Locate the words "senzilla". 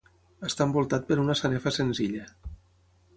1.77-2.25